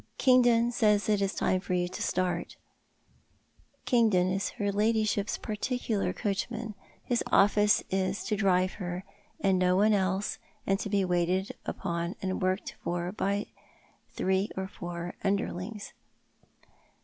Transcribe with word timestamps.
Kingdon 0.17 0.71
says 0.71 1.07
it 1.07 1.21
is 1.21 1.35
time 1.35 1.59
for 1.59 1.75
you 1.75 1.87
to 1.87 2.01
start." 2.01 2.55
Kingdon 3.85 4.31
is 4.31 4.49
her 4.57 4.71
ladyship's 4.71 5.37
particular 5.37 6.11
coachman. 6.11 6.73
His 7.03 7.21
otfice 7.27 7.83
is 7.91 8.23
to 8.23 8.35
drive 8.35 8.71
her, 8.81 9.03
and 9.41 9.59
no 9.59 9.75
one 9.75 9.93
else, 9.93 10.39
and 10.65 10.79
to 10.79 10.89
be 10.89 11.05
waited 11.05 11.51
upon 11.67 12.15
and 12.19 12.41
worked 12.41 12.73
for 12.83 13.11
by 13.11 13.51
three 14.09 14.49
or 14.57 14.67
four 14.67 15.13
underlings. 15.23 15.93